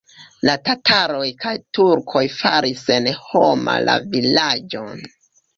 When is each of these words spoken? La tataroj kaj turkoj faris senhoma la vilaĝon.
La 0.47 0.53
tataroj 0.69 1.27
kaj 1.43 1.51
turkoj 1.79 2.25
faris 2.37 2.83
senhoma 2.87 3.79
la 3.91 3.99
vilaĝon. 4.17 5.07